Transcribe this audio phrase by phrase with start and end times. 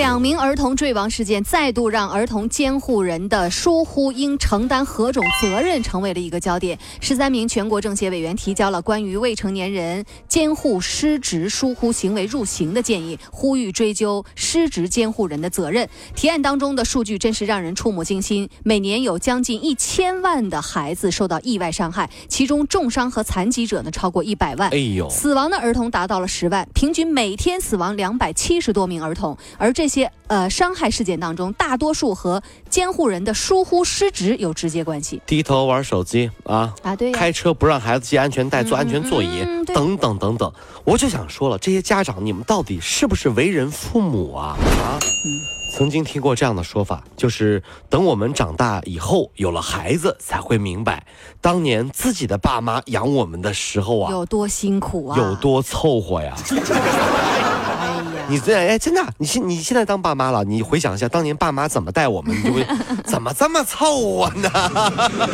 [0.00, 6.78] 两名儿童坠亡事件再度让儿童监护人的疏忽应承担何种责任成为了一个焦点。
[7.02, 15.86] 十三名全国政协委员提交了关于未成年人监护失职疏忽行为入刑的建议，呼吁追究失职监护人的责任。
[16.14, 24.70] 提案当中的数据真是让人触目惊心：每年有将近一千万的孩子受到意外伤害，其中重伤和残疾者呢超过一百万。
[24.70, 35.20] 哎呦，死亡的儿童达到了十万，平均每天死亡两百七十多名儿童，而这些呃伤害事件当中，大多数和监护人的疏忽失职有直接关系。
[35.26, 40.50] 低头玩手机啊啊，对，开车不让孩子系安全带、坐安全座椅等等等等。
[40.84, 44.56] 我就想说了，这些家长，你们到底是不是为人父母啊？
[44.82, 44.98] 啊，
[45.76, 51.04] 曾经听过这样的说法，就是等我们长大以后有了孩子，才会明白
[51.40, 56.36] 当年自己的爸妈养我们的时候啊，有多辛苦啊，有多凑合呀。
[58.30, 62.64] 你这哎，真的，你现你现在当爸妈了，你回想一下当年爸妈怎么带我们，你就会
[63.04, 64.48] 怎么这么凑合呢？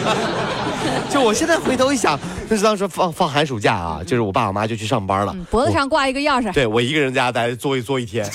[1.11, 8.27] 就我现在回头一想，就是当时放放寒暑假啊，就是我爸我妈就去上班了，脖子上挂一个钥匙，对我一个人在家待坐一坐一天。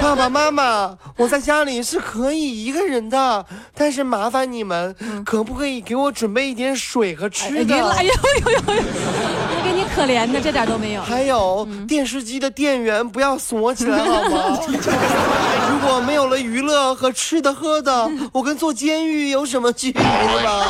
[0.00, 7.74] 爸爸妈妈，我在家里是可以一个人的，但是麻烦你们，可不可以给我准备一点水和吃的？
[7.90, 8.82] 哎呦呦呦呦！
[9.94, 11.02] 可怜的，这点都没有。
[11.02, 14.58] 还有电视机的电源不要锁起来好吗？
[15.70, 20.64] 如果没有了娱乐和吃的喝的，我跟坐监狱有什么区别吗？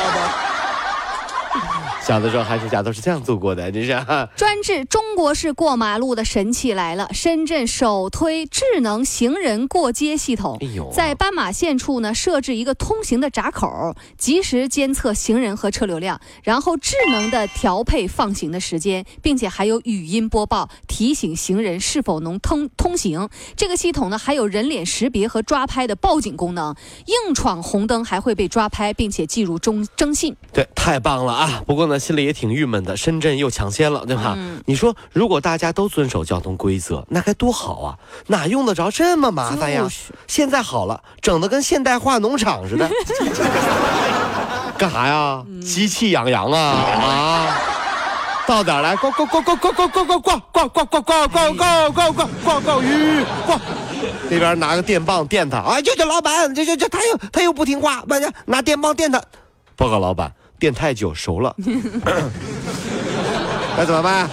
[2.11, 3.91] 小的时候寒暑假都是这样度过的， 真是。
[4.35, 7.09] 专治中国式过马路的神器来了！
[7.13, 10.59] 深圳首推智能行人过街系统，
[10.93, 23.29] 在斑马线处呢设置一个通行的闸口，及时监测行人和车流量，然后智能的调配放行的时间，并且还有语音播报提醒行人是否能通通行。
[23.55, 26.75] 这个系统呢还有人脸识别和抓拍的报警功能，
[27.07, 30.35] 硬闯红灯还会被抓拍，并且记入中征信。
[30.53, 31.63] 对，太棒了啊！
[31.65, 32.00] 不过呢。
[32.01, 34.37] 心里也挺郁闷的，深圳又抢先了，对吧？
[34.65, 37.99] 你说，如果大家都遵守交通规则，那该多好啊！
[38.27, 39.87] 哪用得着这么麻烦呀？
[40.27, 42.91] 现在好了，整的跟现代化农场似的。
[44.79, 45.45] 干啥呀？
[45.63, 47.59] 机器养羊啊啊！
[48.47, 53.61] 到点来，挂挂挂挂挂挂挂挂挂挂挂挂挂挂挂挂挂挂挂鱼逛。
[54.29, 59.23] 那边拿个电棒电他，啊，就这老板，这这这他又他又不听话，把拿电棒电他。
[59.77, 60.33] 报告老板。
[60.61, 61.53] 电太久熟了，
[63.77, 64.29] 该怎么办？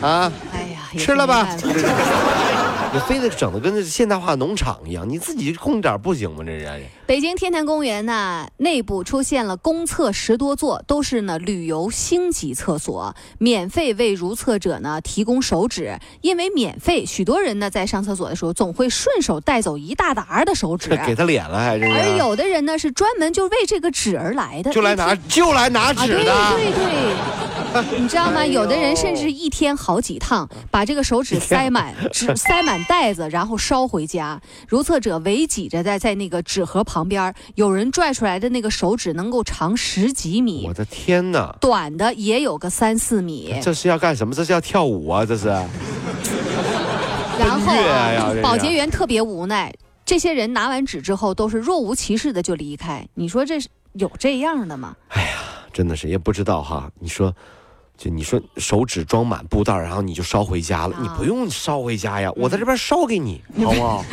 [0.00, 0.32] 啊？
[0.54, 1.48] 哎呀，吃了吧。
[2.94, 6.44] 你非得整的跟那现代化农场一样，你自己控制点不行吗？
[6.46, 6.80] 这人。
[7.06, 15.96] 北京天坛公园呢，内部出现了公厕十多座，都是呢旅游星级厕所，免费为如厕者呢提供手纸。
[16.20, 21.84] 因为免费，许多人呢在上厕所的时候总会顺手带走一大沓的手纸，给他脸了还是？
[21.84, 26.24] 而有的人呢是专门就为这个纸而来的，就来拿就来拿纸的。
[26.56, 28.44] 对对对，你知道吗？
[28.44, 32.76] 有的人甚至一天好几趟，把这个手纸塞满纸塞满。
[32.88, 34.40] 袋子，然后捎回家。
[34.68, 40.64] 如厕者围挤着在在那个纸盒旁边，有人拽出来的那个手指能够长十几米。
[40.66, 41.56] 我的天哪！
[41.60, 43.54] 短的也有个三四米。
[43.62, 44.34] 这是要干什么？
[44.34, 45.24] 这是要跳舞啊！
[45.24, 45.48] 这是。
[47.38, 47.72] 然后
[48.42, 49.72] 保洁员特别无奈，
[50.04, 53.06] 这些人拿完纸之后都是若无其事的就离开。
[53.14, 54.96] 你说这是有这样的吗？
[55.08, 55.28] 哎呀，
[55.72, 56.90] 真的是也不知道哈。
[56.98, 57.34] 你说。
[57.96, 64.04] 就你说手指装满布袋，然后你就捎回家了，你不用捎回家呀，我在这边捎给你，好不好？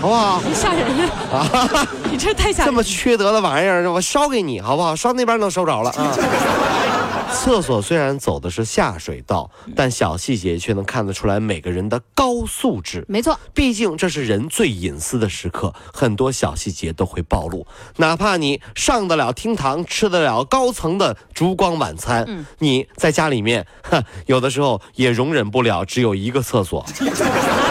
[0.00, 0.42] 好不好？
[0.46, 0.86] 你吓人
[1.32, 1.88] 啊！
[2.10, 4.94] 你这太吓人，这么缺德的玩意儿，我捎给你，好不好？
[4.94, 6.14] 捎那边能收着了啊。
[7.32, 13.04] 厕所虽然走的是下水道，但小细节却能看得出来每个人的高素质。
[13.08, 17.66] 没错，毕竟这是人最隐私的时刻，很多小细节都会暴露。
[17.96, 26.84] 哪怕你上得了厅堂，吃得了高层的烛光晚餐，你在家里面，哼，有的时候也容忍不了只有一个厕所。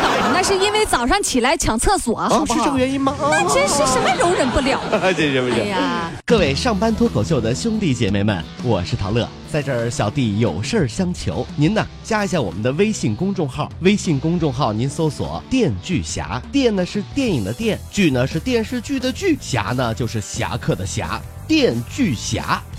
[0.89, 2.59] 早上起来抢厕所，好不好？
[2.59, 3.15] 是这个原因吗？
[3.19, 4.81] 那真是什么容忍不了？
[5.01, 5.11] 哎
[5.67, 22.61] 呀，各位上班脱口秀的兄弟姐妹们，我是陶乐，在这儿小弟有事儿相求，您呢加一下我们的微信公众号，微信公众号您搜索“电锯侠”，电呢是电影的电，剧呢是电视剧的剧，侠呢就是侠客的侠，电锯侠。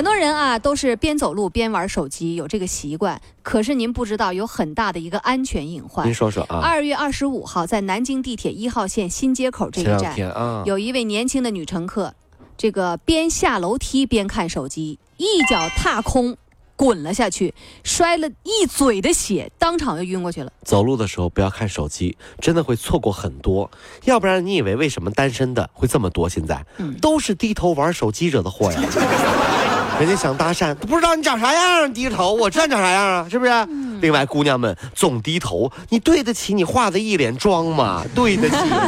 [0.00, 3.20] 很多人啊都是边走路边玩手机，有这个习惯。
[3.42, 6.06] 可是您不知道有很大的一个安全隐患。
[6.06, 6.56] 您说说啊。
[6.56, 10.16] 二月二十五号，在南京地铁一号线新街口这一站，
[10.64, 12.14] 有一位年轻的女乘客，
[12.56, 16.38] 这个边下楼梯边看手机，一脚踏空。
[16.76, 17.52] 滚了下去，
[17.84, 20.50] 摔了一嘴的血，当场就晕过去了。
[20.64, 23.70] 走路的时候不要看手机，真的会错过很多。
[24.04, 26.26] 要不然你以为为什么单身的会这么多？
[26.26, 26.64] 现在，
[27.02, 28.80] 都是低头玩手机惹的祸呀。
[30.00, 33.52] 人家想搭讪，不知道你长啥样，低着头，我知道你长啥样啊，是不是？
[34.00, 38.02] 另外，姑娘们总低头，你对得起你化的一脸妆吗？
[38.14, 38.78] 对得起吗？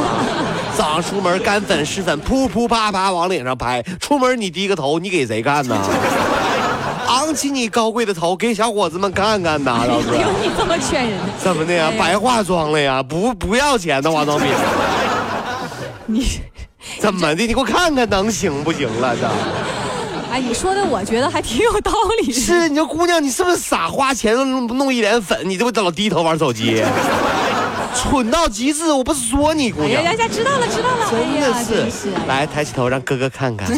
[0.75, 5.77] 早上出门干粉湿粉噗噗啪啪往脸上拍，出门你低个头，你给谁看呢？
[7.07, 10.07] 昂起你高贵的头，给小伙子们看看呐，老师。
[10.19, 11.25] 有 你这么劝人的？
[11.37, 11.91] 怎么的呀？
[11.95, 13.03] 白化妆了呀？
[13.03, 14.47] 不不要钱的化妆品。
[16.07, 16.39] 你
[16.97, 17.35] 怎么的？
[17.35, 19.15] 你给我看看能行不行了？
[19.15, 19.29] 这。
[20.33, 22.33] 哎，你说的我觉得还挺有道理。
[22.33, 23.87] 是，你说姑娘，你是不是傻？
[23.87, 26.83] 花钱弄弄一脸粉，你这不老低头玩手机？
[27.93, 28.91] 蠢到极致！
[28.91, 30.03] 我不是说你姑娘。
[30.03, 31.07] 大家知道了，知道了。
[31.11, 32.09] 真的是。
[32.27, 33.69] 来，抬起头让哥哥看看。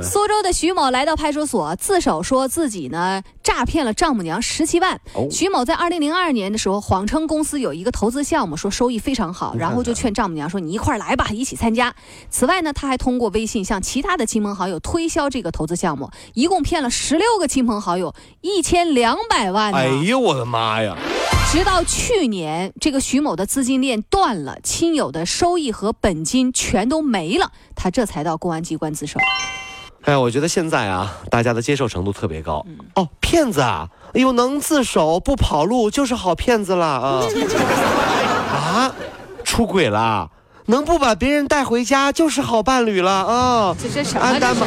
[0.00, 3.20] 苏州的徐某来到派出所自首，说自己呢
[3.52, 4.98] 诈骗了丈母娘十七万。
[5.30, 11.94] 徐某在二零零二年的时候谎称公司有一个投资项目，说收益非常好，然后就劝丈母娘说：“你一块来吧，一起参加。”
[12.30, 19.74] 此外呢，他还通过微信向其他的亲朋好友推销这个投资项目，一共骗了十六个亲朋好友一千两百万。
[19.74, 20.96] 哎呦我的妈呀！
[21.52, 29.20] 直到去年，这个徐某的资金链断了，亲友的收益和本金全都没了，他这才到公安机关自首。
[30.04, 32.64] 哎，我觉得现在啊，大家的接受程度特别高。
[32.96, 33.88] 哦，骗子啊！
[34.14, 37.22] 哎呦，能自首不跑路就是好骗子了啊！
[38.52, 38.92] 啊，
[39.44, 40.28] 出轨了，
[40.66, 43.76] 能不把别人带回家就是好伴侣了啊！
[43.80, 44.66] 这是什么？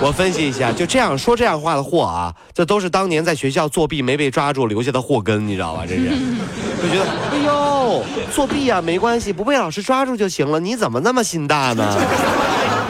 [0.00, 5.82] 我分析一下，就这样说这样话的货啊，这都是当年在学校作弊没被抓住留下的祸根，你知道吧？
[5.84, 6.10] 这是，
[6.80, 10.60] 就觉得哎呦，作弊啊没关系，不被老师抓住就行了。
[10.60, 12.00] 你怎么那么心大呢？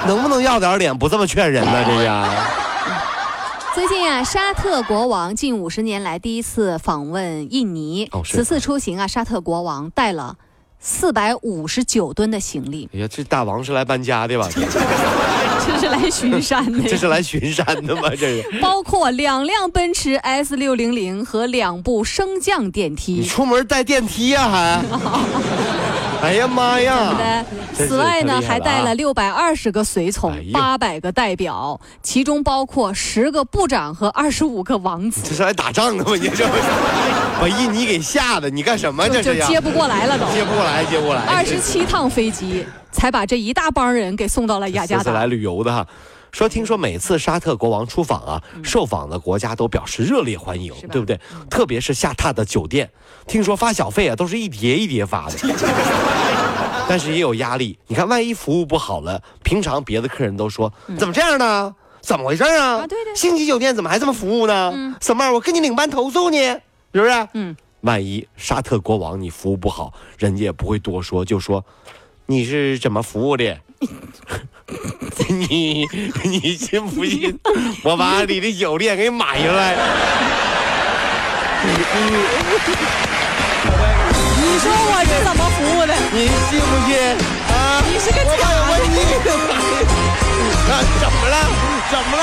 [0.06, 0.96] 能不能要点脸？
[0.96, 1.84] 不这么劝人呢？
[1.86, 2.10] 这是。
[3.74, 8.08] 最近啊，沙特国王近五十年来第一次访问印尼。
[8.12, 10.36] 哦，此次出行啊，沙特国王带了
[10.78, 12.88] 四百五十九吨的行李。
[12.94, 14.48] 哎呀，这大王是来搬家的吧？
[15.66, 16.88] 这是来巡山的。
[16.88, 18.02] 这是来巡山的吗？
[18.10, 18.44] 这是。
[18.62, 23.14] 包括两辆奔驰 S 六零零和两部升降电梯。
[23.14, 24.48] 你出门带电梯呀？
[24.48, 24.84] 还？
[26.24, 27.44] 哎呀妈呀！
[27.74, 35.20] 此外呢，还带了六百二十个随从，八百个代表，其中包括十个部长和二十五个王子。
[35.22, 36.12] 这是来打仗的吗？
[36.16, 36.48] 你这
[37.38, 39.06] 把印尼给吓的，你干什么？
[39.06, 40.24] 这就接不过来了都。
[40.32, 41.20] 接不过来，接不过来。
[41.26, 45.12] 二十七趟飞机才把这一大帮人给送到了雅加达。
[45.12, 45.86] 来旅游的哈。
[46.34, 51.18] 说，听说每次沙特国王出访啊，受访的国家都表示热烈欢迎，对不对？
[51.48, 52.90] 特别是下榻的酒店，
[53.28, 55.36] 听说发小费啊，都是一叠一叠发的。
[56.88, 61.72] 但是也有压力，你看，万一服务不好了，平常别的客人都说怎么这样呢？
[62.00, 62.84] 怎么回事啊？
[62.84, 64.96] 对对，星级酒店怎么还这么服务呢？
[65.00, 65.30] 什么？
[65.32, 66.60] 我跟你领班投诉你，是
[67.00, 67.28] 不是？
[67.34, 67.56] 嗯。
[67.82, 71.64] 万一沙特国王你服务不好，人家也不会多说，就说
[72.26, 73.56] 你是怎么服务的。
[75.28, 75.86] 你
[76.24, 77.38] 你信不信？
[77.82, 79.74] 我把你的酒店给买下来。
[84.36, 85.94] 你说我是怎么服务的？
[86.12, 86.92] 你信不信？
[87.50, 87.82] 啊！
[87.86, 88.56] 你是个假的！
[90.68, 90.70] 那！
[91.00, 91.34] 怎么了？
[91.90, 92.22] 怎么了？